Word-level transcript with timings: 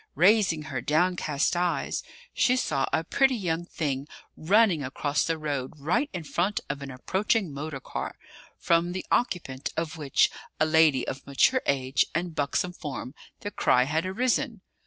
Raising 0.15 0.63
her 0.63 0.81
downcast 0.81 1.55
eyes, 1.55 2.01
she 2.33 2.55
saw 2.55 2.87
a 2.91 3.03
pretty 3.03 3.35
young 3.35 3.65
thing 3.67 4.07
running 4.35 4.83
across 4.83 5.23
the 5.23 5.37
road 5.37 5.73
right 5.77 6.09
in 6.11 6.23
front 6.23 6.59
of 6.71 6.81
an 6.81 6.89
approaching 6.89 7.53
motor 7.53 7.79
car, 7.79 8.17
from 8.57 8.93
the 8.93 9.05
occupant 9.11 9.71
of 9.77 9.97
which, 9.97 10.31
a 10.59 10.65
lady 10.65 11.07
of 11.07 11.27
mature 11.27 11.61
age 11.67 12.07
and 12.15 12.33
buxom 12.33 12.73
form, 12.73 13.13
the 13.41 13.51
cry 13.51 13.83
had 13.83 14.07
arisen. 14.07 14.61